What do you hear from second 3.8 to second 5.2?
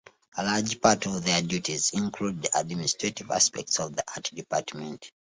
the art department.